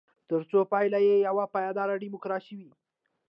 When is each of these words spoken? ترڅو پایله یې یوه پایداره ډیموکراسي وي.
ترڅو 0.29 0.59
پایله 0.71 0.99
یې 1.07 1.15
یوه 1.27 1.45
پایداره 1.53 1.95
ډیموکراسي 2.03 2.53
وي. 2.59 2.71